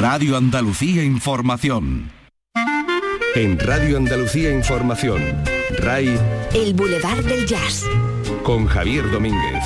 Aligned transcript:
Radio 0.00 0.36
Andalucía 0.36 1.02
Información. 1.02 2.10
En 3.34 3.58
Radio 3.58 3.96
Andalucía 3.96 4.52
Información, 4.52 5.20
RAI, 5.78 6.16
El 6.54 6.74
Boulevard 6.74 7.24
del 7.24 7.46
Jazz. 7.46 7.84
con 8.44 8.66
Javier 8.66 9.10
Domínguez. 9.10 9.64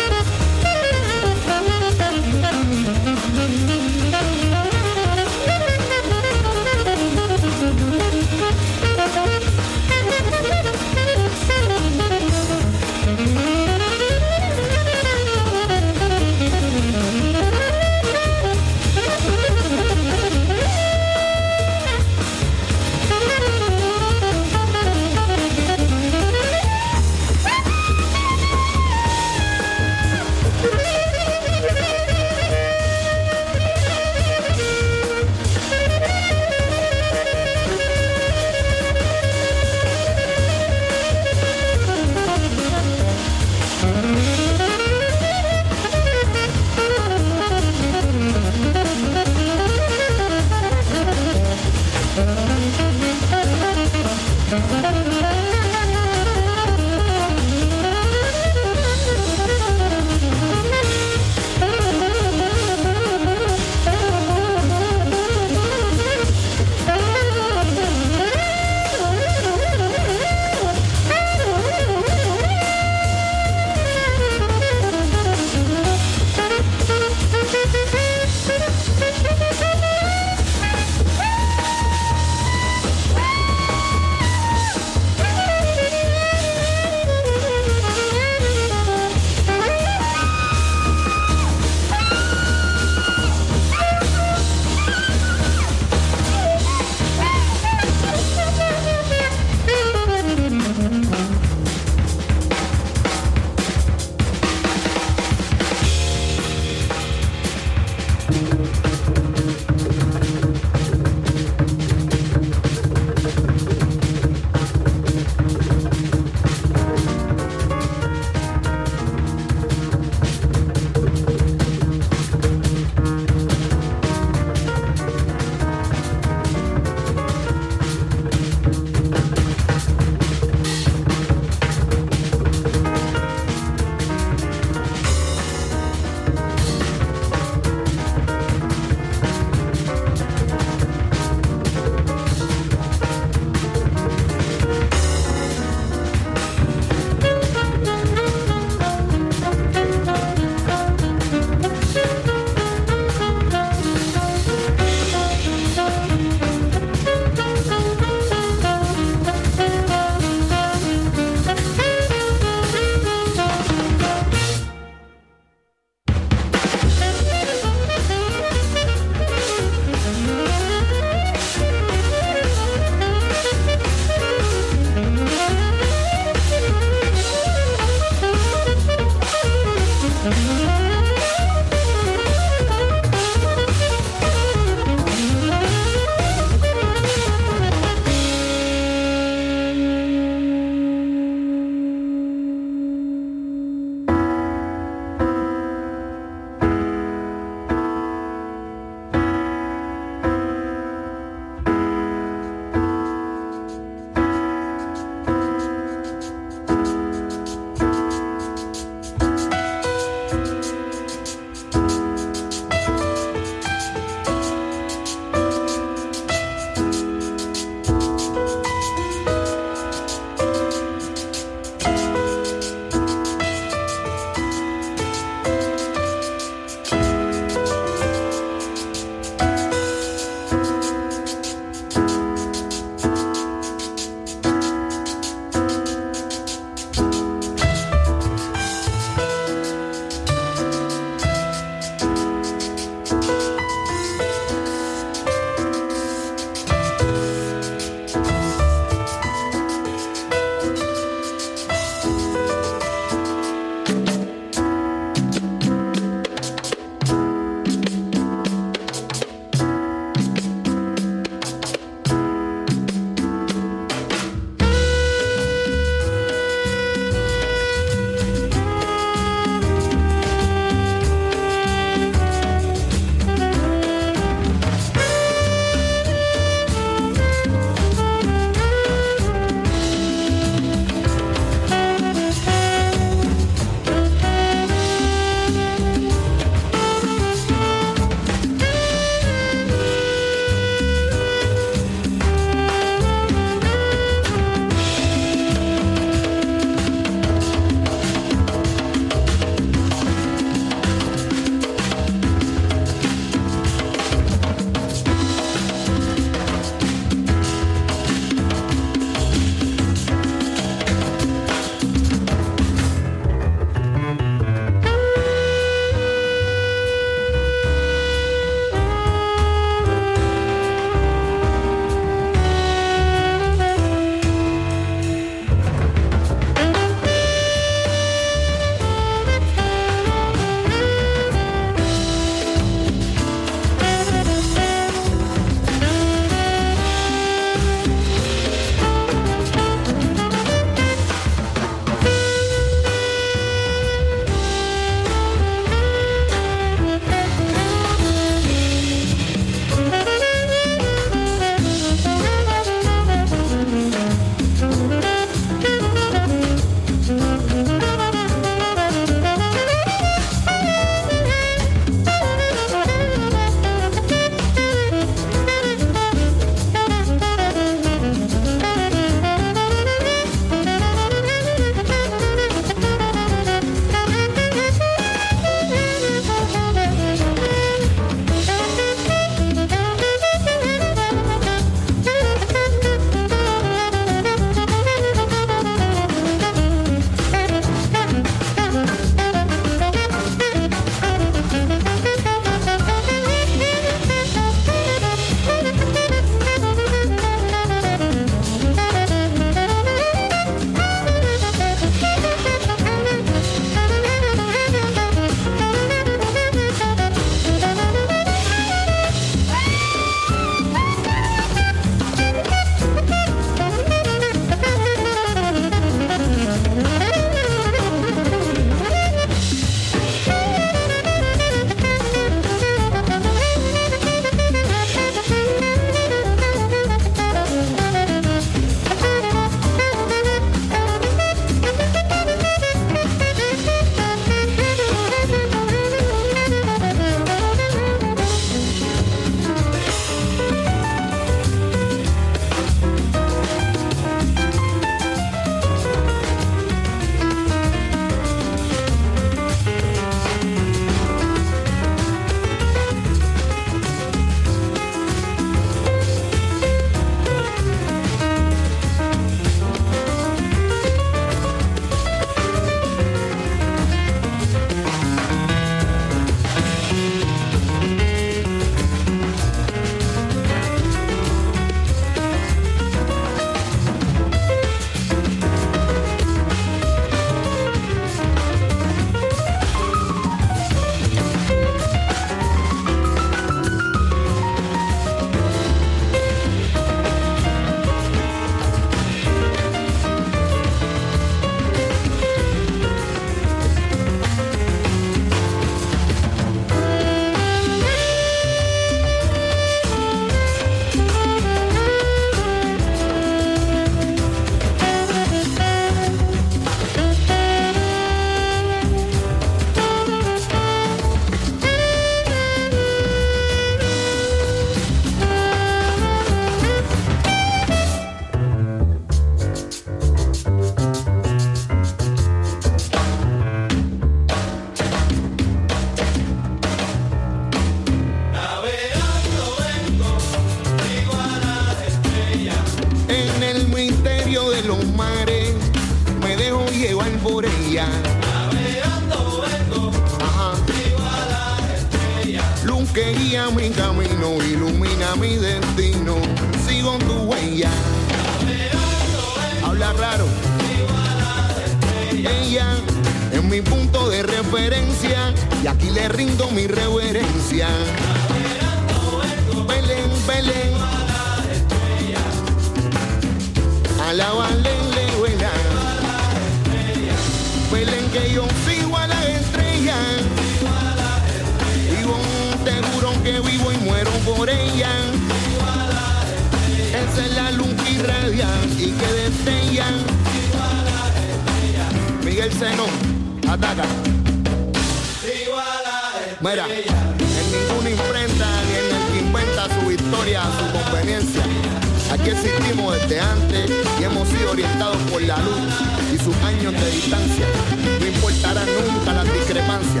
no 598.00 598.06
importará 598.06 598.64
nunca 598.64 599.12
la 599.12 599.24
discrepancia. 599.24 600.00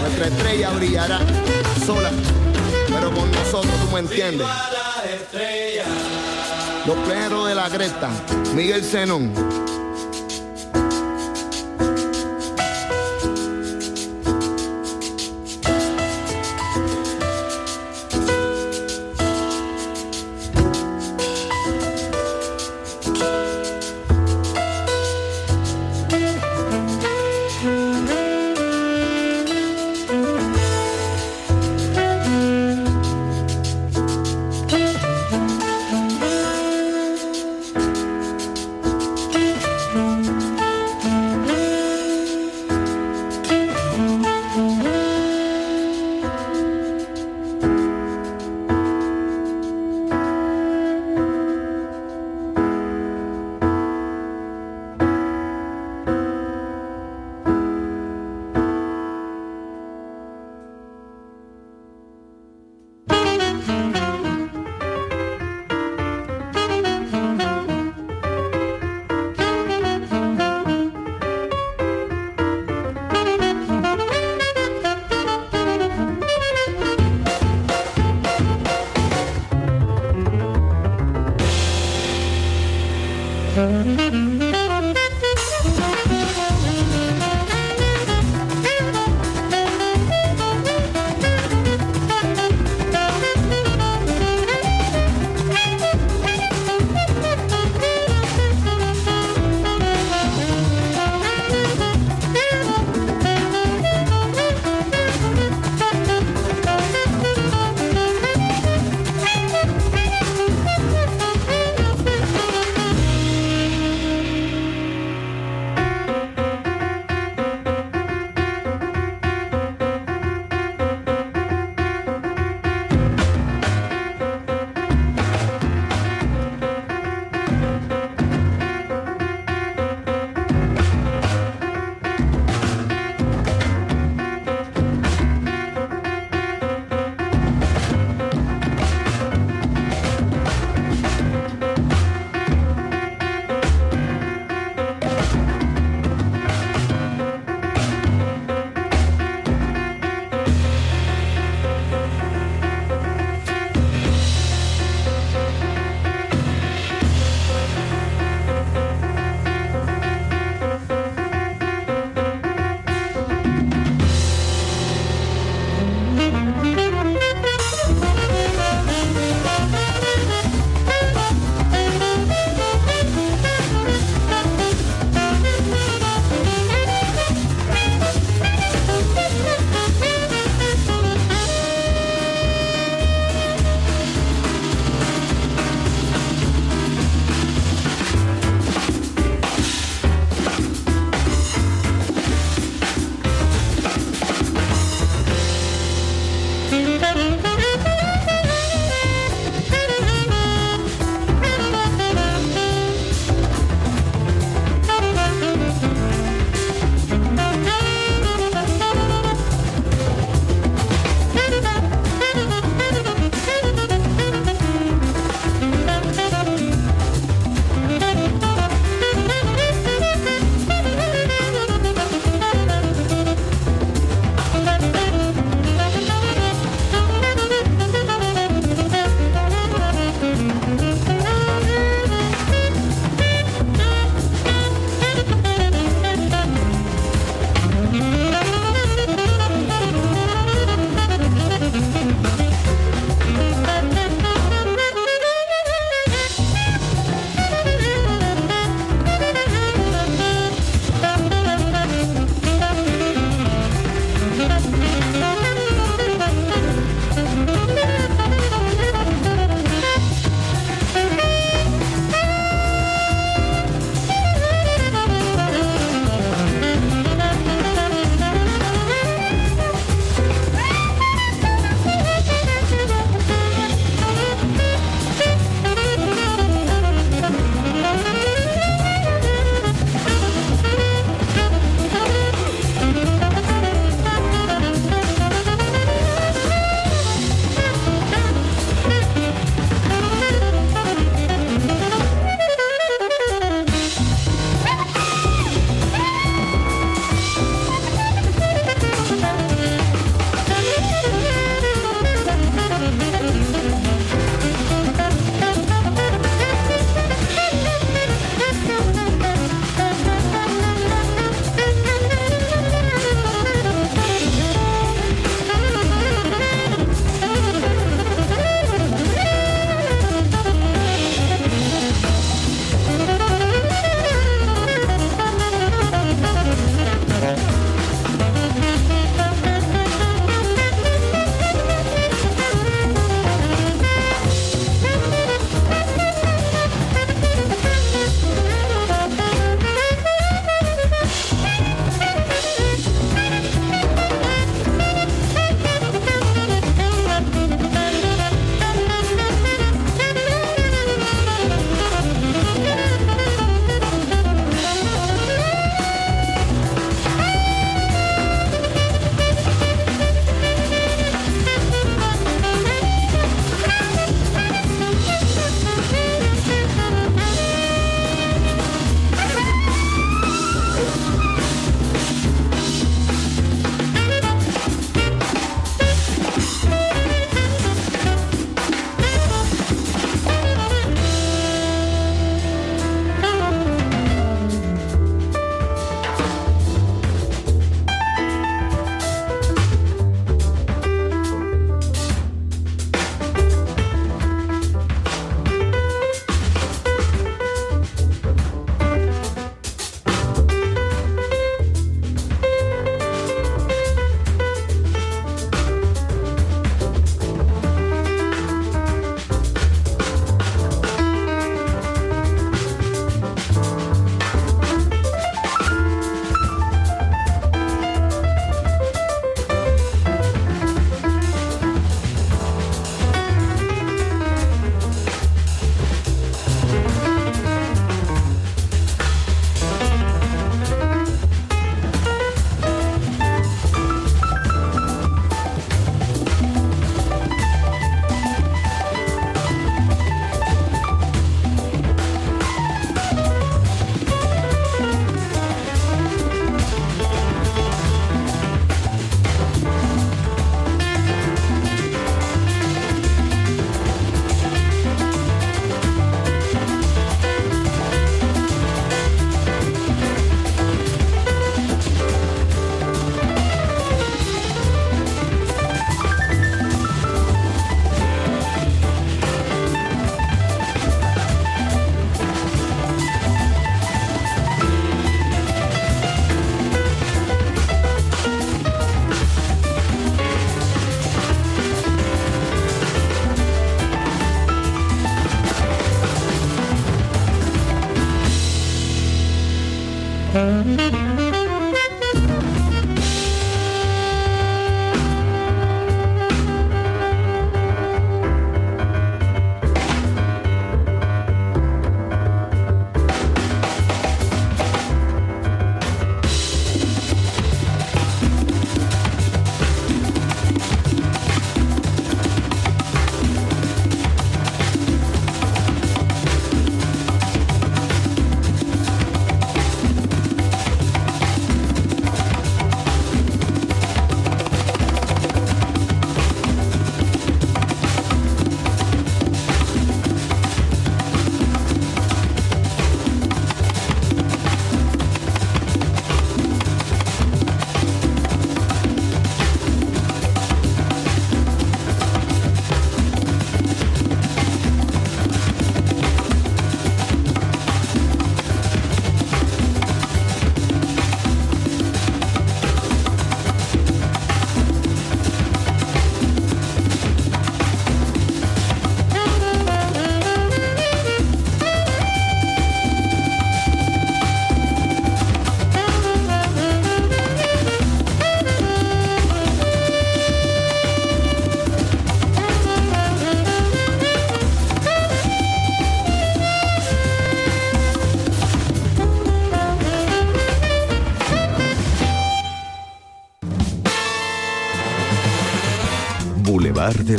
Nuestra 0.00 0.26
estrella 0.26 0.70
brillará 0.70 1.20
sola, 1.84 2.10
pero 2.88 3.10
con 3.12 3.30
nosotros 3.30 3.72
tú 3.80 3.92
me 3.92 4.00
entiendes. 4.00 4.46
Los 6.86 6.96
plenos 7.06 7.48
de 7.48 7.54
la 7.54 7.68
cresta, 7.68 8.10
Miguel 8.54 8.84
Zenón. 8.84 9.69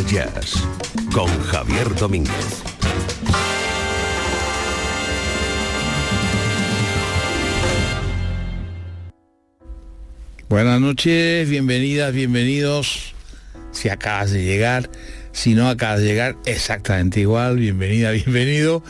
Jazz 0.07 0.55
con 1.13 1.27
Javier 1.43 1.93
Domínguez. 1.95 2.63
Buenas 10.49 10.81
noches, 10.81 11.49
bienvenidas, 11.49 12.13
bienvenidos. 12.13 13.13
Si 13.71 13.89
acabas 13.89 14.31
de 14.31 14.43
llegar, 14.43 14.89
si 15.31 15.53
no 15.53 15.69
acabas 15.69 15.99
de 15.99 16.05
llegar, 16.05 16.37
exactamente 16.45 17.19
igual. 17.19 17.57
Bienvenida, 17.57 18.11
bienvenido. 18.11 18.83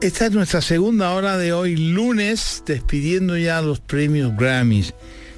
Esta 0.00 0.26
es 0.26 0.32
nuestra 0.32 0.60
segunda 0.60 1.12
hora 1.12 1.38
de 1.38 1.52
hoy, 1.52 1.76
lunes, 1.76 2.62
despidiendo 2.66 3.36
ya 3.36 3.60
los 3.62 3.80
premios 3.80 4.36
Grammys. 4.36 4.94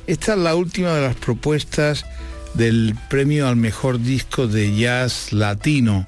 Esta 0.07 0.33
es 0.33 0.39
la 0.39 0.55
última 0.55 0.95
de 0.95 1.03
las 1.03 1.17
propuestas 1.17 2.05
del 2.55 2.97
premio 3.09 3.49
al 3.49 3.57
mejor 3.57 4.01
disco 4.01 4.47
de 4.47 4.77
jazz 4.77 5.33
latino. 5.33 6.07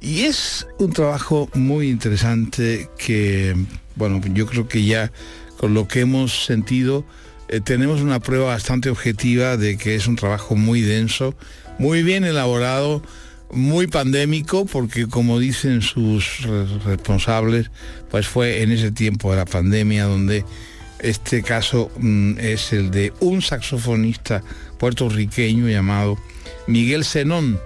Y 0.00 0.22
es 0.22 0.66
un 0.78 0.92
trabajo 0.92 1.48
muy 1.54 1.88
interesante 1.88 2.88
que, 2.98 3.56
bueno, 3.94 4.20
yo 4.32 4.46
creo 4.46 4.68
que 4.68 4.84
ya 4.84 5.10
con 5.56 5.74
lo 5.74 5.88
que 5.88 6.00
hemos 6.00 6.44
sentido 6.44 7.04
eh, 7.48 7.60
tenemos 7.60 8.00
una 8.00 8.20
prueba 8.20 8.46
bastante 8.46 8.90
objetiva 8.90 9.56
de 9.56 9.76
que 9.78 9.94
es 9.94 10.06
un 10.06 10.16
trabajo 10.16 10.56
muy 10.56 10.82
denso, 10.82 11.34
muy 11.78 12.02
bien 12.02 12.24
elaborado, 12.24 13.02
muy 13.52 13.86
pandémico, 13.86 14.66
porque 14.66 15.06
como 15.06 15.38
dicen 15.38 15.80
sus 15.80 16.40
responsables, 16.84 17.70
pues 18.10 18.26
fue 18.26 18.62
en 18.62 18.72
ese 18.72 18.90
tiempo 18.90 19.30
de 19.30 19.36
la 19.36 19.44
pandemia 19.44 20.04
donde 20.04 20.44
este 21.00 21.42
caso 21.42 21.90
mm, 21.98 22.38
es 22.38 22.72
el 22.72 22.90
de 22.90 23.12
un 23.20 23.42
saxofonista 23.42 24.42
puertorriqueño 24.78 25.68
llamado 25.68 26.18
Miguel 26.66 27.04
Zenón. 27.04 27.60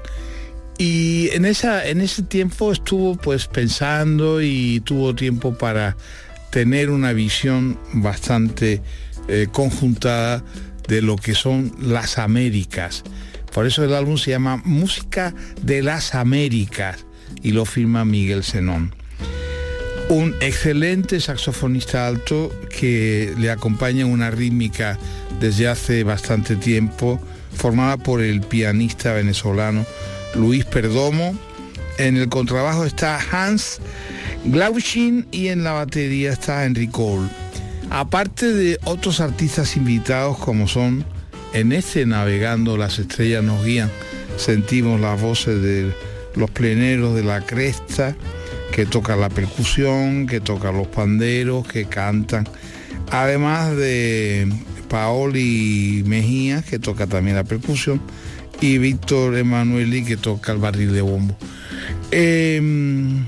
Y 0.78 1.28
en, 1.32 1.44
esa, 1.44 1.86
en 1.86 2.00
ese 2.00 2.22
tiempo 2.22 2.72
estuvo 2.72 3.16
pues 3.16 3.46
pensando 3.46 4.40
y 4.40 4.80
tuvo 4.80 5.14
tiempo 5.14 5.56
para 5.56 5.96
tener 6.50 6.90
una 6.90 7.12
visión 7.12 7.78
bastante 7.92 8.82
eh, 9.28 9.46
conjuntada 9.52 10.42
de 10.88 11.02
lo 11.02 11.16
que 11.16 11.34
son 11.34 11.72
las 11.80 12.18
Américas. 12.18 13.04
Por 13.52 13.66
eso 13.66 13.84
el 13.84 13.94
álbum 13.94 14.16
se 14.16 14.30
llama 14.30 14.62
Música 14.64 15.34
de 15.62 15.82
las 15.82 16.14
Américas 16.14 17.04
y 17.42 17.52
lo 17.52 17.64
firma 17.64 18.04
Miguel 18.04 18.42
Zenón. 18.42 18.94
Un 20.10 20.34
excelente 20.40 21.20
saxofonista 21.20 22.08
alto 22.08 22.52
que 22.68 23.32
le 23.38 23.48
acompaña 23.48 24.06
una 24.06 24.32
rítmica 24.32 24.98
desde 25.38 25.68
hace 25.68 26.02
bastante 26.02 26.56
tiempo, 26.56 27.20
formada 27.54 27.96
por 27.96 28.20
el 28.20 28.40
pianista 28.40 29.12
venezolano 29.12 29.86
Luis 30.34 30.64
Perdomo. 30.64 31.38
En 31.96 32.16
el 32.16 32.28
contrabajo 32.28 32.84
está 32.84 33.20
Hans 33.30 33.78
Glauchin 34.46 35.28
y 35.30 35.46
en 35.46 35.62
la 35.62 35.74
batería 35.74 36.32
está 36.32 36.64
Henry 36.64 36.88
Cole. 36.88 37.28
Aparte 37.88 38.52
de 38.52 38.80
otros 38.82 39.20
artistas 39.20 39.76
invitados 39.76 40.38
como 40.38 40.66
son 40.66 41.04
en 41.52 41.70
este 41.70 42.04
Navegando 42.04 42.76
las 42.76 42.98
estrellas 42.98 43.44
nos 43.44 43.64
guían, 43.64 43.92
sentimos 44.38 45.00
las 45.00 45.20
voces 45.20 45.62
de 45.62 45.94
los 46.34 46.50
pleneros 46.50 47.14
de 47.14 47.22
la 47.22 47.46
cresta, 47.46 48.16
que 48.72 48.86
tocan 48.86 49.20
la 49.20 49.28
percusión, 49.28 50.26
que 50.26 50.40
tocan 50.40 50.76
los 50.76 50.86
panderos, 50.86 51.66
que 51.66 51.86
cantan. 51.86 52.48
Además 53.10 53.76
de 53.76 54.48
Paoli 54.88 56.02
Mejía, 56.06 56.62
que 56.62 56.78
toca 56.78 57.06
también 57.06 57.36
la 57.36 57.44
percusión, 57.44 58.00
y 58.60 58.78
Víctor 58.78 59.36
Emanueli, 59.36 60.04
que 60.04 60.16
toca 60.16 60.52
el 60.52 60.58
barril 60.58 60.92
de 60.92 61.00
bombo. 61.00 61.36
Em, 62.10 63.24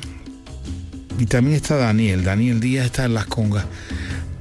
y 1.19 1.27
también 1.27 1.57
está 1.57 1.77
Daniel, 1.77 2.25
Daniel 2.25 2.61
Díaz 2.61 2.87
está 2.87 3.05
en 3.05 3.15
las 3.15 3.27
congas. 3.27 3.65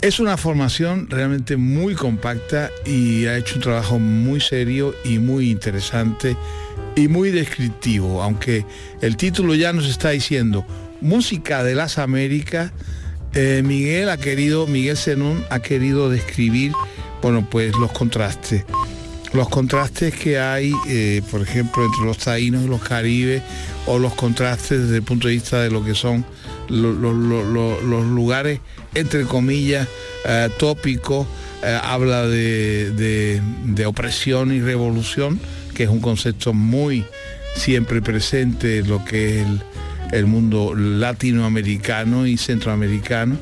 Es 0.01 0.19
una 0.19 0.35
formación 0.35 1.07
realmente 1.09 1.57
muy 1.57 1.93
compacta 1.93 2.71
y 2.85 3.27
ha 3.27 3.37
hecho 3.37 3.55
un 3.55 3.61
trabajo 3.61 3.99
muy 3.99 4.41
serio 4.41 4.95
y 5.05 5.19
muy 5.19 5.51
interesante 5.51 6.35
y 6.95 7.07
muy 7.07 7.29
descriptivo, 7.29 8.23
aunque 8.23 8.65
el 9.01 9.15
título 9.15 9.53
ya 9.53 9.73
nos 9.73 9.87
está 9.87 10.09
diciendo 10.09 10.65
Música 11.01 11.63
de 11.63 11.75
las 11.75 11.97
Américas, 11.97 12.71
eh, 13.33 13.61
Miguel 13.65 14.09
ha 14.09 14.17
querido, 14.17 14.67
Miguel 14.67 14.97
Zenón 14.97 15.43
ha 15.49 15.59
querido 15.59 16.09
describir 16.09 16.71
bueno, 17.21 17.47
pues 17.49 17.75
los 17.77 17.91
contrastes. 17.91 18.65
Los 19.33 19.47
contrastes 19.47 20.13
que 20.13 20.39
hay, 20.39 20.73
eh, 20.89 21.21
por 21.31 21.41
ejemplo, 21.41 21.85
entre 21.85 22.05
los 22.05 22.17
taínos 22.17 22.65
y 22.65 22.67
los 22.67 22.81
caribes, 22.81 23.41
o 23.85 23.97
los 23.97 24.13
contrastes 24.13 24.81
desde 24.81 24.97
el 24.97 25.03
punto 25.03 25.27
de 25.27 25.35
vista 25.35 25.61
de 25.61 25.71
lo 25.71 25.85
que 25.85 25.95
son 25.95 26.25
los, 26.67 26.93
lugares, 26.93 28.59
entre 28.93 29.23
comillas, 29.23 29.87
eh, 30.25 30.49
tópicos, 30.57 31.27
eh, 31.63 31.79
habla 31.81 32.27
de, 32.27 33.41
opresión 33.85 34.53
y 34.53 34.59
revolución, 34.59 35.39
que 35.75 35.83
es 35.83 35.89
un 35.89 36.01
concepto 36.01 36.53
muy 36.53 37.05
siempre 37.55 38.01
presente 38.01 38.79
en 38.79 38.89
lo 38.89 39.03
que 39.05 39.41
es 39.41 39.47
el 39.47 39.61
mundo 40.27 40.73
latinoamericano 40.75 42.27
y 42.27 42.37
centroamericano, 42.37 43.37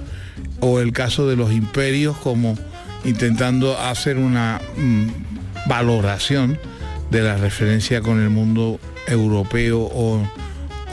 o 0.60 0.80
el 0.80 0.92
caso 0.92 1.28
de 1.28 1.36
los 1.36 1.52
imperios 1.52 2.18
como 2.18 2.58
intentando 3.06 3.78
hacer 3.80 4.18
una 4.18 4.62
mm, 4.78 5.08
valoración 5.68 6.58
de 7.12 7.22
la 7.22 7.38
referencia 7.38 8.02
con 8.02 8.22
el 8.22 8.30
mundo 8.30 8.80
europeo 9.08 9.80
o, 9.80 10.22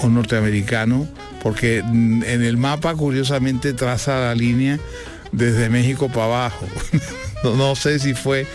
norteamericano, 0.08 1.08
porque 1.42 1.82
mm, 1.84 2.22
en 2.24 2.42
el 2.42 2.56
mapa 2.56 2.94
curiosamente 2.94 3.72
traza 3.72 4.20
la 4.20 4.34
línea 4.34 4.78
desde 5.32 5.68
México 5.68 6.08
para 6.08 6.24
abajo. 6.24 6.66
no, 7.44 7.74
sé 7.74 7.98
si 7.98 8.14
fue 8.14 8.46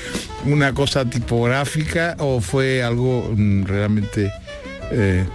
una 0.46 0.74
cosa 0.74 1.06
tipográfica 1.06 2.16
o 2.20 2.42
fue 2.42 2.84
algo 2.84 3.32
mm, 3.36 3.64
realmente 3.64 4.32
eh, 4.92 5.26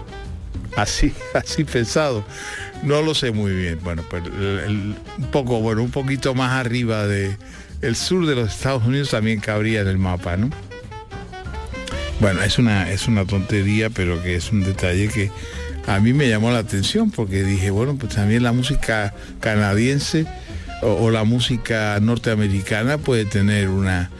así, 0.81 1.13
así 1.35 1.65
pensado. 1.65 2.25
No 2.83 3.03
lo 3.03 3.15
sé 3.15 3.31
muy 3.33 3.53
bien. 3.53 3.81
Bueno, 3.83 4.05
pues 4.09 4.23
un 4.27 4.97
poco, 5.33 5.61
bueno, 5.61 5.83
un 5.83 5.91
poquito 5.91 6.35
más 6.35 6.53
arriba 6.53 7.07
de 7.07 7.37
el 7.83 7.97
sur 7.97 8.27
de 8.27 8.35
los 8.35 8.55
Estados 8.55 8.85
Unidos 8.85 9.11
también 9.11 9.41
cabría 9.41 9.81
en 9.81 9.89
el 9.89 9.99
mapa, 9.99 10.37
¿no? 10.37 10.51
Bueno, 12.21 12.43
es 12.43 12.59
una, 12.59 12.91
es 12.91 13.09
una 13.09 13.27
tontería, 13.27 13.91
pero 13.91 14.23
que 14.23 14.37
es 14.37 14.51
un 14.51 14.63
detalle 14.63 15.09
que 15.09 15.31
a 15.87 16.01
mí 16.01 16.13
me 16.13 16.29
llamó 16.29 16.51
la 16.51 16.59
atención 16.59 17.11
porque 17.11 17.45
dije, 17.45 17.71
bueno, 17.71 17.97
pues 17.97 18.15
también 18.15 18.43
la 18.43 18.53
música 18.53 19.15
canadiense 19.41 20.27
o, 20.83 21.11
la 21.11 21.25
música 21.25 21.99
norteamericana 22.01 22.99
puede 22.99 23.25
tener 23.25 23.69
una, 23.69 24.11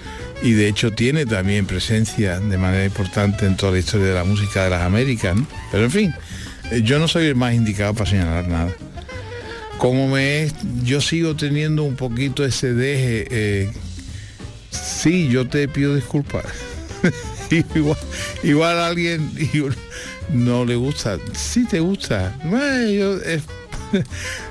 y 0.43 0.53
de 0.53 0.69
hecho 0.69 0.93
tiene 0.93 1.27
también 1.27 1.67
presencia 1.67 2.39
de 2.41 2.59
manera 2.59 2.85
importante 2.85 3.47
en 3.47 3.57
toda 3.57 3.73
la 3.73 3.79
historia 3.79 4.09
de 4.09 4.15
la 4.15 4.25
música 4.25 4.65
de 4.65 4.71
las 4.71 4.83
Américas, 4.83 5.37
Pero 5.71 5.85
en 5.85 5.91
fin, 5.91 6.15
yo 6.83 6.99
no 6.99 7.09
soy 7.09 7.27
el 7.27 7.35
más 7.35 7.55
indicado 7.55 7.95
para 7.95 8.11
señalar 8.11 8.49
nada. 8.49 8.75
Como 9.79 10.09
me 10.09 10.51
yo 10.85 11.01
sigo 11.01 11.37
teniendo 11.37 11.83
un 11.83 11.97
poquito 11.97 12.45
ese 12.45 12.73
deje, 12.73 13.27
eh, 13.31 13.73
sí, 14.71 15.29
yo 15.29 15.49
te 15.49 15.69
pido 15.69 15.95
disculpas. 15.95 16.45
igual, 18.43 18.79
a 18.79 18.87
alguien 18.87 19.31
no 20.33 20.65
le 20.65 20.77
gusta, 20.77 21.19
sí 21.35 21.67
te 21.67 21.81
gusta. 21.81 22.37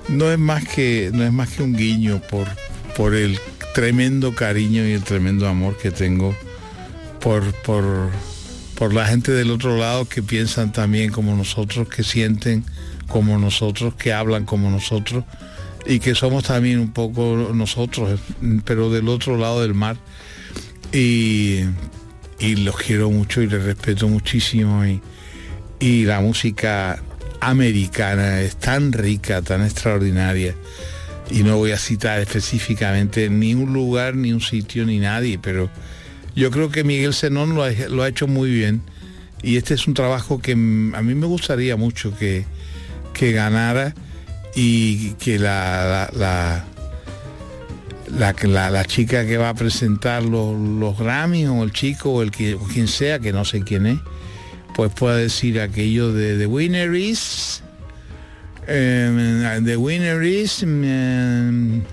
No 0.08 0.32
es 0.32 0.40
más 0.40 0.66
que 0.66 1.12
no 1.14 1.24
es 1.24 1.32
más 1.32 1.50
que 1.50 1.62
un 1.62 1.76
guiño 1.76 2.22
por 2.32 2.48
por 2.96 3.14
el 3.14 3.38
tremendo 3.74 4.34
cariño 4.34 4.88
y 4.88 4.94
el 4.94 5.04
tremendo 5.04 5.46
amor 5.48 5.78
que 5.78 5.92
tengo 5.92 6.34
por 7.20 7.44
por 7.64 8.10
por 8.76 8.94
la 8.94 9.06
gente 9.06 9.32
del 9.32 9.52
otro 9.52 9.78
lado 9.78 10.06
que 10.06 10.22
piensan 10.22 10.72
también 10.72 11.12
como 11.12 11.36
nosotros, 11.36 11.88
que 11.88 12.04
sienten 12.04 12.66
como 13.08 13.38
nosotros, 13.38 13.96
que 13.96 14.14
hablan 14.14 14.46
como 14.46 14.70
nosotros 14.70 15.24
y 15.86 16.00
que 16.00 16.16
somos 16.16 16.44
también 16.46 16.80
un 16.80 16.92
poco 16.92 17.52
nosotros, 17.54 18.20
pero 18.66 18.90
del 18.90 19.08
otro 19.08 19.38
lado 19.38 19.62
del 19.62 19.74
mar. 19.74 19.98
Y, 20.92 21.62
y 22.40 22.56
los 22.58 22.76
quiero 22.78 23.10
mucho 23.12 23.42
y 23.42 23.48
les 23.48 23.64
respeto 23.64 24.08
muchísimo 24.08 24.86
y, 24.86 25.02
y 25.80 26.06
la 26.06 26.22
música 26.22 27.02
americana 27.42 28.42
es 28.42 28.56
tan 28.58 28.92
rica, 28.92 29.42
tan 29.42 29.64
extraordinaria. 29.64 30.56
Y 31.30 31.44
no 31.44 31.58
voy 31.58 31.72
a 31.72 31.78
citar 31.78 32.20
específicamente 32.20 33.30
ni 33.30 33.56
un 33.56 33.74
lugar, 33.74 34.16
ni 34.16 34.32
un 34.32 34.42
sitio, 34.42 34.86
ni 34.86 35.00
nadie, 35.00 35.40
pero 35.40 35.70
yo 36.36 36.52
creo 36.52 36.70
que 36.70 36.84
Miguel 36.84 37.14
Zenón 37.14 37.56
lo 37.56 37.64
ha, 37.64 38.08
hecho 38.08 38.28
muy 38.28 38.50
bien. 38.52 38.82
Y 39.42 39.58
este 39.58 39.74
es 39.74 39.88
un 39.88 39.94
trabajo 39.94 40.42
que 40.42 40.54
a 40.54 40.56
mí 40.56 41.16
me 41.16 41.26
gustaría 41.28 41.78
mucho 41.78 42.18
que, 42.18 42.46
que 43.14 43.32
ganara 43.32 43.94
y 44.56 45.12
que 45.14 45.40
la, 45.40 46.10
la, 46.14 46.66
la, 48.10 48.70
la, 48.70 48.86
chica 48.86 49.26
que 49.26 49.38
va 49.38 49.50
a 49.50 49.54
presentar 49.54 50.24
los, 50.24 50.58
los 50.58 50.98
Grammy 50.98 51.46
o 51.48 51.64
el 51.64 51.72
chico 51.72 52.12
o 52.12 52.22
el 52.22 52.32
que, 52.32 52.58
quien 52.74 52.88
sea, 52.88 53.20
que 53.20 53.32
no 53.32 53.46
sé 53.46 53.62
quién 53.62 53.86
es, 53.86 54.00
pues 54.76 54.92
pueda 54.94 55.18
decir 55.18 55.60
aquello 55.60 56.12
de 56.12 56.38
The 56.38 56.48
Winner 56.48 56.94
is... 56.96 57.62
the 58.66 59.78
winner 59.78 60.24
is... 60.24 60.64
Em, 60.64 61.84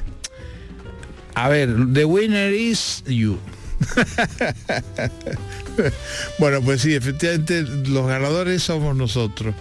a 1.34 1.48
ver, 1.48 1.68
The 1.92 2.04
Winner 2.04 2.52
is 2.52 3.02
You. 3.06 3.38
bueno, 6.38 6.60
pues 6.62 6.82
sí, 6.82 6.94
efectivamente 6.94 7.62
los 7.62 8.06
ganadores 8.06 8.62
somos 8.62 8.96
nosotros. 8.96 9.54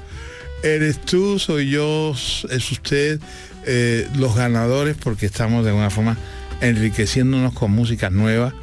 Eres 0.63 1.01
tú, 1.01 1.39
soy 1.39 1.69
yo, 1.69 2.15
es 2.49 2.71
usted, 2.71 3.19
eh, 3.65 4.07
los 4.15 4.35
ganadores 4.35 4.97
porque 4.97 5.27
estamos 5.27 5.63
de 5.63 5.69
alguna 5.69 5.91
forma 5.91 6.17
enriqueciéndonos 6.61 7.53
con 7.53 7.71
música 7.71 8.09
nueva 8.09 8.53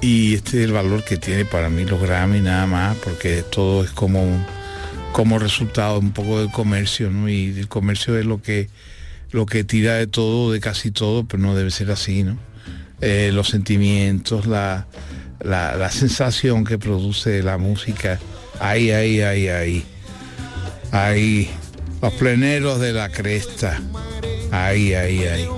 y 0.00 0.34
este 0.34 0.58
es 0.58 0.64
el 0.64 0.72
valor 0.72 1.04
que 1.04 1.18
tiene 1.18 1.44
para 1.44 1.68
mí 1.68 1.84
los 1.84 2.00
Grammy 2.00 2.40
nada 2.40 2.66
más 2.66 2.96
porque 2.96 3.42
todo 3.42 3.84
es 3.84 3.90
como 3.90 4.24
como 5.12 5.38
resultado 5.38 5.98
un 5.98 6.12
poco 6.12 6.40
del 6.40 6.50
comercio 6.50 7.10
¿no? 7.10 7.28
y 7.28 7.58
el 7.58 7.68
comercio 7.68 8.18
es 8.18 8.24
lo 8.24 8.40
que 8.40 8.70
lo 9.32 9.44
que 9.44 9.64
tira 9.64 9.94
de 9.94 10.06
todo 10.06 10.50
de 10.50 10.60
casi 10.60 10.90
todo 10.90 11.26
pero 11.26 11.42
no 11.42 11.54
debe 11.54 11.70
ser 11.70 11.90
así 11.90 12.22
no 12.22 12.38
eh, 13.00 13.30
los 13.32 13.48
sentimientos 13.48 14.46
la, 14.46 14.86
la, 15.40 15.90
sensación 15.90 16.64
que 16.64 16.78
produce 16.78 17.42
la 17.42 17.58
música 17.58 18.18
ahí 18.60 18.90
ahí 18.90 19.20
ahí 19.20 19.48
ahí 19.48 19.84
ahí 20.92 21.50
los 22.00 22.12
pleneros 22.14 22.80
de 22.80 22.92
la 22.92 23.10
cresta 23.10 23.80
ahí 24.50 24.94
ahí 24.94 25.24
ahí 25.24 25.48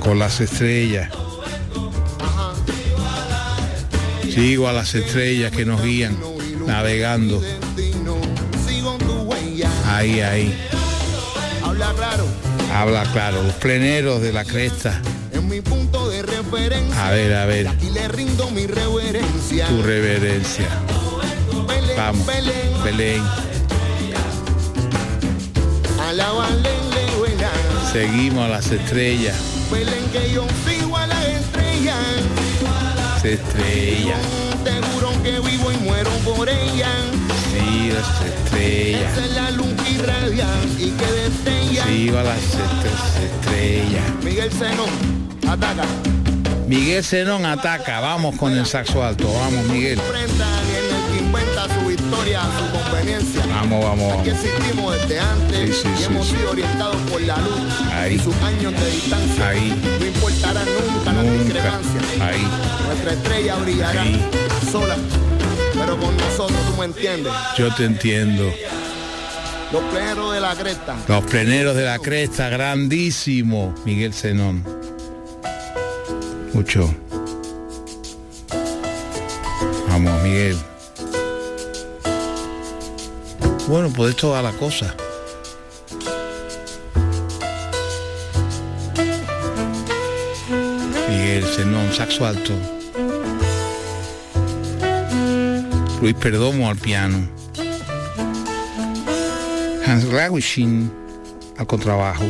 con 0.00 0.18
las 0.18 0.40
estrellas 0.40 1.10
Sigo 4.30 4.68
a 4.68 4.72
las 4.72 4.94
estrellas 4.94 5.50
que 5.50 5.64
nos 5.64 5.82
guían, 5.82 6.16
navegando. 6.64 7.42
Ahí, 9.86 10.20
ahí. 10.20 10.56
Habla 11.64 11.92
claro. 11.94 12.26
Habla 12.72 13.02
claro, 13.12 13.42
los 13.42 13.54
pleneros 13.54 14.22
de 14.22 14.32
la 14.32 14.44
cresta. 14.44 15.02
En 15.40 15.48
mi 15.48 15.60
punto 15.60 16.08
de 16.08 16.22
referencia. 16.22 17.08
A 17.08 17.10
ver, 17.10 17.34
a 17.34 17.46
ver. 17.46 17.68
Aquí 17.68 17.90
le 17.90 18.06
rindo 18.08 18.50
mi 18.50 18.66
reverencia. 18.66 19.66
Tu 19.66 19.82
reverencia. 19.82 20.68
Vamos. 21.96 22.26
Belén. 22.84 23.22
Seguimos 27.92 28.44
a 28.44 28.48
las 28.48 28.70
estrellas. 28.70 29.36
Belén 29.72 30.04
que 30.12 30.32
yo 30.32 30.46
sigo 30.64 30.96
a 30.96 31.06
las 31.06 31.24
estrellas 31.24 31.50
estrella. 33.24 34.16
Seguro 34.64 35.22
que 35.22 35.40
vivo 35.40 35.72
y 35.72 35.76
muero 35.78 36.10
por 36.24 36.48
ella. 36.48 36.88
Sí, 37.52 37.92
las 37.92 38.22
estrellas. 38.22 39.12
Esa 39.12 39.24
es 39.24 39.34
la 39.34 39.50
luz 39.50 39.68
que 39.82 39.90
irradia 39.90 40.46
y 40.78 40.90
que 40.90 41.06
destella. 41.06 41.84
Sí, 41.84 42.08
a 42.08 42.22
las 42.22 42.38
estrellas. 42.38 44.04
Miguel 44.22 44.50
Zenón, 44.50 45.19
ataca. 45.52 45.84
Miguel 46.66 47.04
Zenón 47.04 47.44
ataca. 47.46 48.00
Vamos 48.00 48.36
con 48.36 48.56
el 48.56 48.66
saxo 48.66 49.02
alto. 49.02 49.32
Vamos, 49.32 49.64
Miguel. 49.66 49.98
inventa 51.18 51.64
su 51.64 51.90
a 52.36 52.44
su 52.44 52.72
conveniencia. 52.72 53.46
Vamos, 53.46 53.84
vamos, 53.84 54.20
Aquí 54.20 54.30
existimos 54.30 54.94
desde 55.00 55.20
antes 55.20 55.76
sí, 55.76 55.82
sí, 55.82 56.02
y 56.02 56.04
hemos 56.04 56.26
sí, 56.26 56.36
sido 56.36 56.50
orientados 56.50 56.96
por 57.10 57.20
la 57.22 57.36
luz 57.38 57.60
Ahí. 57.92 58.14
y 58.14 58.18
sus 58.18 58.34
años 58.36 58.72
de 58.72 58.90
distancia. 58.90 59.48
Ahí. 59.48 59.82
No 59.98 60.06
importará 60.06 60.60
nunca, 60.64 61.12
la 61.12 61.22
discrepancia. 61.22 62.00
Ahí. 62.24 62.46
Nuestra 62.86 63.12
estrella 63.12 63.56
brillará 63.56 64.02
Ahí. 64.02 64.30
sola, 64.70 64.96
pero 65.74 65.98
con 65.98 66.16
nosotros, 66.16 66.58
tú 66.68 66.76
me 66.78 66.84
entiendes. 66.86 67.32
Yo 67.58 67.74
te 67.74 67.84
entiendo. 67.84 68.52
Los 69.72 69.82
pleneros 69.84 70.32
de 70.34 70.40
la 70.40 70.54
cresta. 70.54 70.96
Los 71.08 71.24
pleneros 71.24 71.76
de 71.76 71.84
la 71.84 71.98
cresta, 71.98 72.48
grandísimo. 72.48 73.74
Miguel 73.84 74.12
Zenón. 74.14 74.79
Mucho. 76.60 76.94
Vamos, 79.88 80.22
Miguel. 80.22 80.58
Bueno, 83.66 83.90
pues 83.96 84.10
esto 84.10 84.28
va 84.32 84.42
la 84.42 84.52
cosa. 84.52 84.94
Miguel 91.08 91.44
Zenón, 91.46 91.90
saxo 91.94 92.26
alto. 92.26 92.52
Luis 96.02 96.14
Perdomo 96.16 96.68
al 96.68 96.76
piano. 96.76 97.26
Hans 99.86 100.06
Raguichin 100.12 100.92
al 101.56 101.66
contrabajo. 101.66 102.26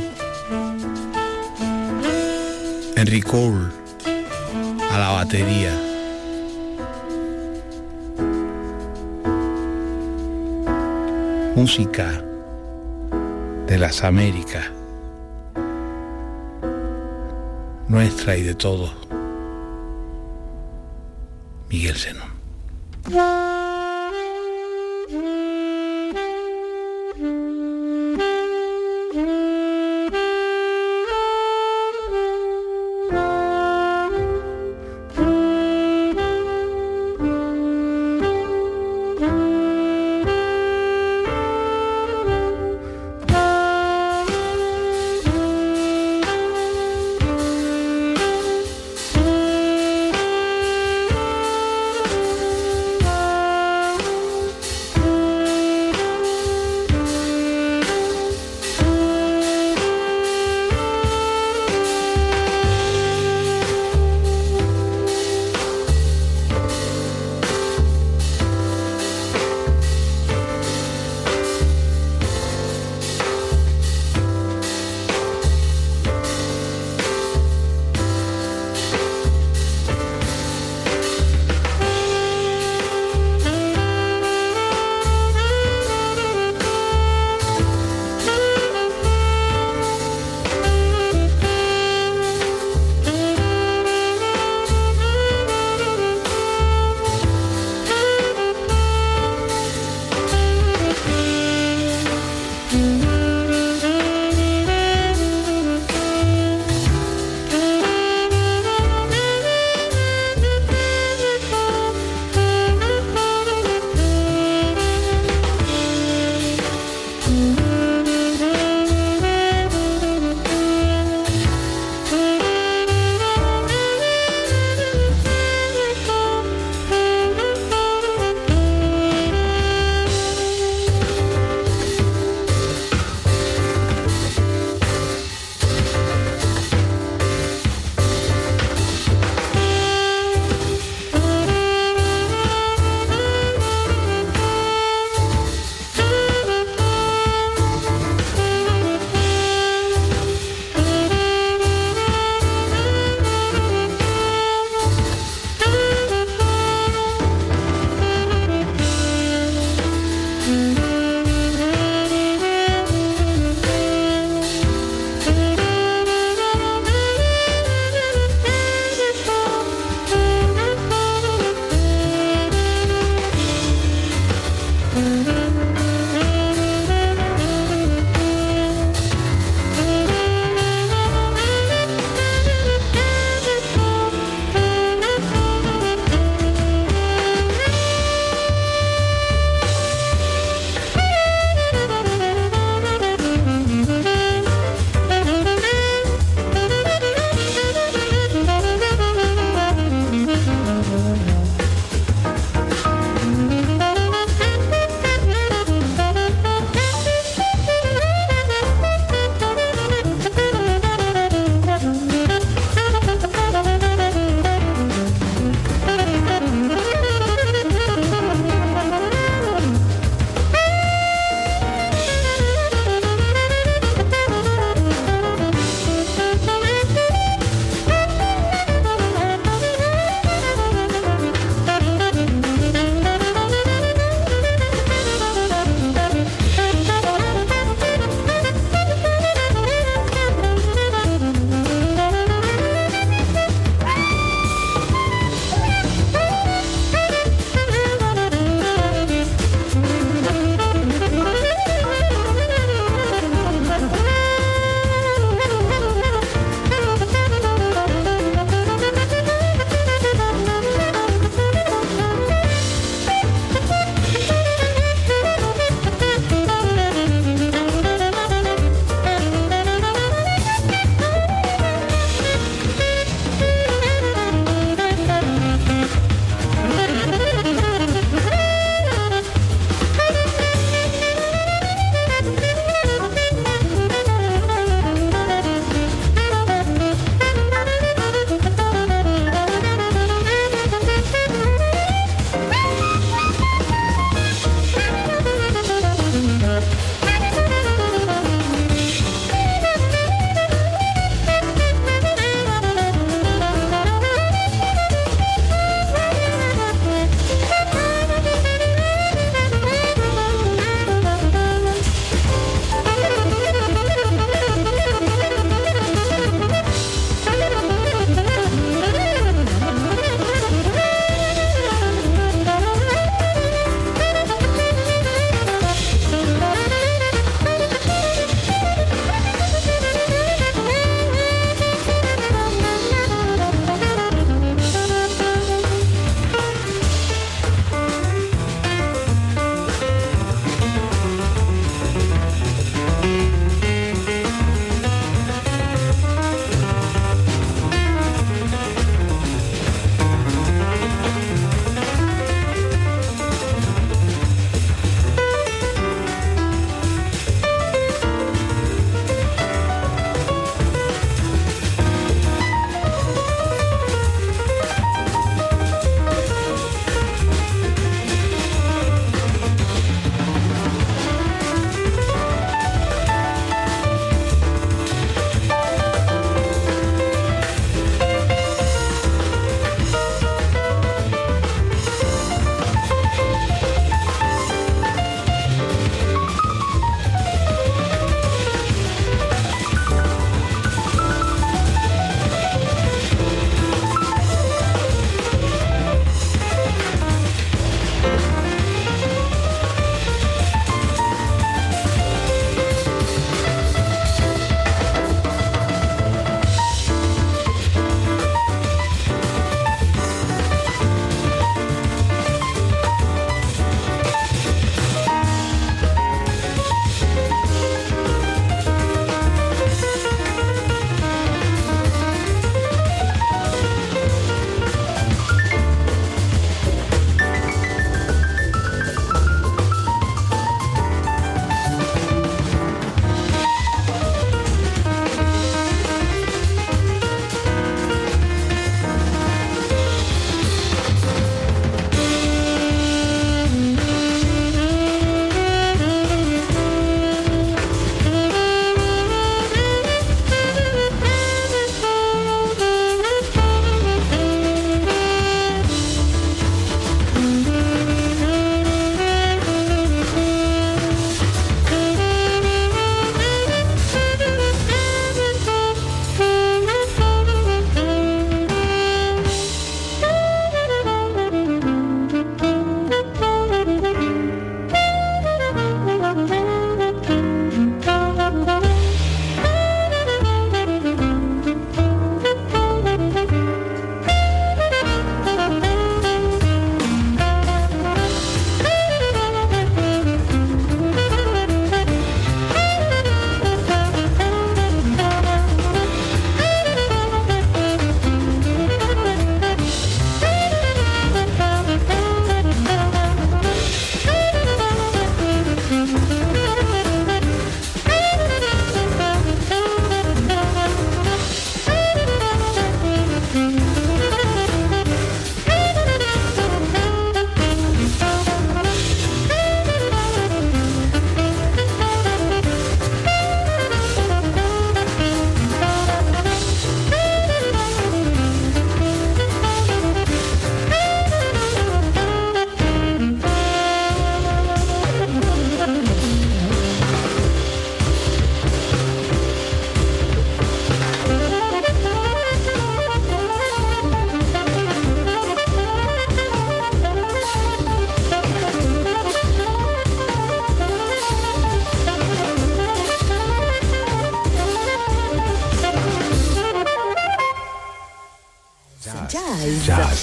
Henry 2.94 3.22
Cole 3.22 3.80
a 4.90 4.98
la 4.98 5.10
batería. 5.10 5.72
Música 11.54 12.22
de 13.66 13.78
las 13.78 14.02
Américas. 14.02 14.66
Nuestra 17.88 18.36
y 18.36 18.42
de 18.42 18.54
todos. 18.54 18.92
Miguel 21.68 21.96
Zenón. 21.96 23.49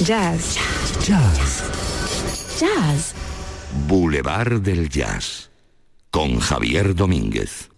Jazz. 0.04 0.58
Jazz. 1.04 1.64
Jazz. 2.60 3.14
Boulevard 3.88 4.62
del 4.62 4.90
Jazz. 4.90 5.50
Con 6.12 6.40
Javier 6.40 6.94
Domínguez. 6.94 7.70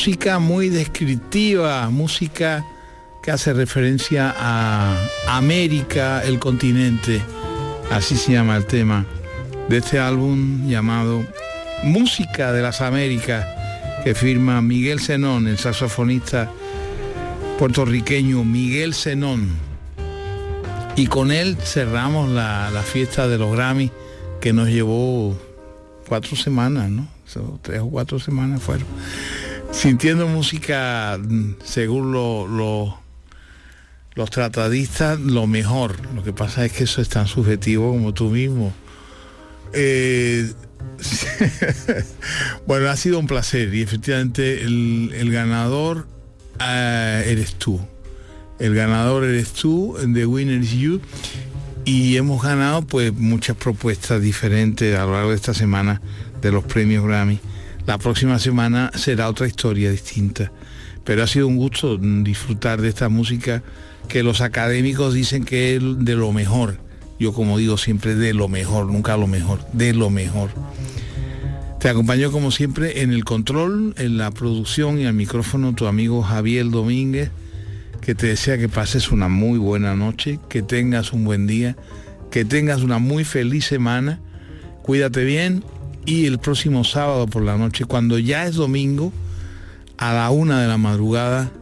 Música 0.00 0.38
muy 0.38 0.70
descriptiva, 0.70 1.90
música 1.90 2.64
que 3.22 3.32
hace 3.32 3.52
referencia 3.52 4.34
a 4.34 4.96
América, 5.28 6.22
el 6.24 6.38
continente, 6.38 7.20
así 7.90 8.16
se 8.16 8.32
llama 8.32 8.56
el 8.56 8.64
tema 8.64 9.04
de 9.68 9.76
este 9.76 9.98
álbum 9.98 10.66
llamado 10.66 11.22
Música 11.82 12.50
de 12.50 12.62
las 12.62 12.80
Américas, 12.80 13.46
que 14.02 14.14
firma 14.14 14.62
Miguel 14.62 15.00
Zenón, 15.00 15.46
el 15.46 15.58
saxofonista 15.58 16.50
puertorriqueño 17.58 18.42
Miguel 18.42 18.94
Zenón. 18.94 19.50
Y 20.96 21.08
con 21.08 21.30
él 21.30 21.58
cerramos 21.62 22.30
la, 22.30 22.70
la 22.70 22.82
fiesta 22.82 23.28
de 23.28 23.36
los 23.36 23.52
Grammy 23.52 23.90
que 24.40 24.54
nos 24.54 24.68
llevó 24.68 25.38
cuatro 26.08 26.36
semanas, 26.36 26.88
¿no? 26.88 27.06
tres 27.60 27.80
o 27.80 27.90
cuatro 27.90 28.18
semanas 28.18 28.62
fueron. 28.62 28.86
Sintiendo 29.72 30.26
música, 30.26 31.18
mm, 31.18 31.54
según 31.64 32.12
los 34.14 34.30
tratadistas, 34.30 35.18
lo 35.18 35.46
mejor. 35.46 35.96
Lo 36.14 36.22
que 36.22 36.32
pasa 36.32 36.64
es 36.64 36.72
que 36.72 36.84
eso 36.84 37.00
es 37.00 37.08
tan 37.08 37.26
subjetivo 37.26 37.90
como 37.90 38.12
tú 38.12 38.30
mismo. 38.30 38.72
Eh, 39.72 40.52
bueno, 42.66 42.88
ha 42.88 42.96
sido 42.96 43.18
un 43.18 43.26
placer 43.26 43.72
y 43.74 43.82
efectivamente 43.82 44.62
el, 44.62 45.30
ganador 45.30 46.06
eh, 46.60 47.24
eres 47.26 47.54
tú. 47.54 47.80
El 48.58 48.74
ganador 48.74 49.24
eres 49.24 49.52
tú, 49.52 49.96
The 50.12 50.26
Winner 50.26 50.60
is 50.60 50.72
You. 50.72 51.00
Y 51.84 52.16
hemos 52.16 52.42
ganado 52.42 52.82
pues 52.82 53.12
muchas 53.12 53.56
propuestas 53.56 54.20
diferentes 54.20 54.98
a 54.98 55.06
lo 55.06 55.12
largo 55.12 55.30
de 55.30 55.36
esta 55.36 55.54
semana 55.54 56.02
de 56.42 56.52
los 56.52 56.64
premios 56.64 57.04
Grammy. 57.04 57.40
La 57.86 57.98
próxima 57.98 58.38
semana 58.38 58.90
será 58.94 59.28
otra 59.28 59.46
historia 59.46 59.90
distinta. 59.90 60.52
Pero 61.04 61.22
ha 61.22 61.26
sido 61.26 61.48
un 61.48 61.56
gusto 61.56 61.96
disfrutar 61.96 62.80
de 62.80 62.88
esta 62.88 63.08
música 63.08 63.62
que 64.08 64.22
los 64.22 64.40
académicos 64.40 65.14
dicen 65.14 65.44
que 65.44 65.76
es 65.76 65.82
de 65.82 66.14
lo 66.14 66.32
mejor. 66.32 66.78
Yo 67.18 67.32
como 67.32 67.58
digo 67.58 67.78
siempre 67.78 68.14
de 68.14 68.34
lo 68.34 68.48
mejor, 68.48 68.86
nunca 68.86 69.16
lo 69.16 69.26
mejor, 69.26 69.60
de 69.72 69.94
lo 69.94 70.10
mejor. 70.10 70.50
Te 71.78 71.88
acompañó 71.88 72.30
como 72.30 72.50
siempre 72.50 73.02
en 73.02 73.12
el 73.12 73.24
control, 73.24 73.94
en 73.96 74.18
la 74.18 74.30
producción 74.30 74.98
y 74.98 75.06
al 75.06 75.14
micrófono 75.14 75.74
tu 75.74 75.86
amigo 75.86 76.22
Javier 76.22 76.68
Domínguez, 76.68 77.30
que 78.02 78.14
te 78.14 78.26
desea 78.26 78.58
que 78.58 78.68
pases 78.68 79.10
una 79.10 79.28
muy 79.28 79.58
buena 79.58 79.94
noche, 79.94 80.38
que 80.48 80.62
tengas 80.62 81.12
un 81.12 81.24
buen 81.24 81.46
día, 81.46 81.76
que 82.30 82.44
tengas 82.44 82.82
una 82.82 82.98
muy 82.98 83.24
feliz 83.24 83.64
semana, 83.66 84.20
cuídate 84.82 85.24
bien 85.24 85.64
y 86.06 86.26
el 86.26 86.38
próximo 86.38 86.84
sábado 86.84 87.26
por 87.26 87.42
la 87.42 87.56
noche, 87.56 87.84
cuando 87.84 88.18
ya 88.18 88.46
es 88.46 88.54
domingo, 88.54 89.12
a 89.98 90.14
la 90.14 90.30
una 90.30 90.62
de 90.62 90.68
la 90.68 90.78
madrugada, 90.78 91.52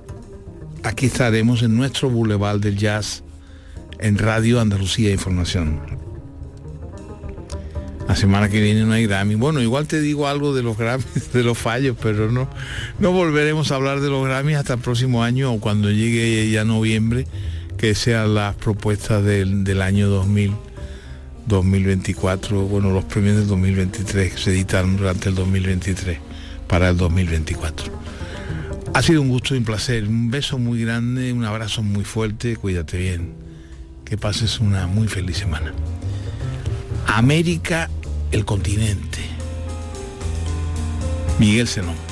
aquí 0.84 1.06
estaremos 1.06 1.62
en 1.62 1.76
nuestro 1.76 2.08
Boulevard 2.08 2.60
del 2.60 2.76
Jazz 2.76 3.24
en 3.98 4.16
Radio 4.16 4.60
Andalucía 4.60 5.10
Información. 5.10 5.80
La 8.06 8.16
semana 8.16 8.48
que 8.48 8.62
viene 8.62 8.84
no 8.84 8.94
hay 8.94 9.06
Grammy. 9.06 9.34
Bueno, 9.34 9.60
igual 9.60 9.86
te 9.86 10.00
digo 10.00 10.28
algo 10.28 10.54
de 10.54 10.62
los 10.62 10.78
Grammys, 10.78 11.30
de 11.32 11.42
los 11.42 11.58
fallos, 11.58 11.96
pero 12.00 12.32
no, 12.32 12.48
no 12.98 13.12
volveremos 13.12 13.70
a 13.70 13.74
hablar 13.74 14.00
de 14.00 14.08
los 14.08 14.24
Grammys 14.24 14.56
hasta 14.56 14.74
el 14.74 14.80
próximo 14.80 15.22
año 15.22 15.52
o 15.52 15.60
cuando 15.60 15.90
llegue 15.90 16.50
ya 16.50 16.64
noviembre, 16.64 17.26
que 17.76 17.94
sean 17.94 18.34
las 18.34 18.54
propuestas 18.54 19.24
del, 19.24 19.64
del 19.64 19.82
año 19.82 20.08
2000. 20.08 20.67
2024, 21.48 22.62
bueno, 22.62 22.90
los 22.90 23.04
premios 23.04 23.36
del 23.36 23.48
2023 23.48 24.32
que 24.32 24.38
se 24.38 24.50
editaron 24.50 24.96
durante 24.96 25.28
el 25.28 25.34
2023 25.34 26.18
para 26.68 26.90
el 26.90 26.96
2024. 26.96 27.92
Ha 28.94 29.02
sido 29.02 29.22
un 29.22 29.28
gusto 29.28 29.54
y 29.54 29.58
un 29.58 29.64
placer. 29.64 30.06
Un 30.06 30.30
beso 30.30 30.58
muy 30.58 30.82
grande, 30.82 31.32
un 31.32 31.44
abrazo 31.44 31.82
muy 31.82 32.04
fuerte, 32.04 32.56
cuídate 32.56 32.98
bien. 32.98 33.32
Que 34.04 34.16
pases 34.16 34.60
una 34.60 34.86
muy 34.86 35.08
feliz 35.08 35.38
semana. 35.38 35.72
América, 37.06 37.90
el 38.32 38.44
continente. 38.44 39.18
Miguel 41.38 41.68
Senón. 41.68 42.07